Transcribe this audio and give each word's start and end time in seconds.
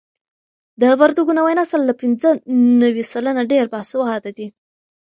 د 0.81 0.83
وردګو 0.99 1.37
نوی 1.39 1.53
نسل 1.59 1.81
له 1.89 1.93
پنځه 2.01 2.29
نوي 2.81 3.03
سلنه 3.11 3.41
ډېر 3.51 3.65
باسواده 3.73 4.31
دي. 4.37 4.47